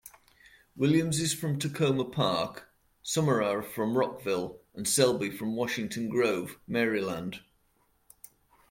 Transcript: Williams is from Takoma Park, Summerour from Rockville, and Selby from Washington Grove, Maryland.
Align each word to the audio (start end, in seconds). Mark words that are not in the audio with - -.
Williams 0.75 1.19
is 1.19 1.31
from 1.35 1.59
Takoma 1.59 2.11
Park, 2.11 2.73
Summerour 3.03 3.61
from 3.63 3.95
Rockville, 3.95 4.59
and 4.73 4.87
Selby 4.87 5.29
from 5.29 5.55
Washington 5.55 6.09
Grove, 6.09 6.57
Maryland. 6.67 7.41